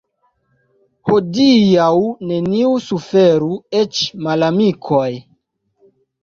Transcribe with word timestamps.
Hodiaŭ 1.09 1.97
neniu 2.29 2.71
suferu, 2.87 3.51
eĉ 3.83 4.01
malamikoj. 4.29 5.05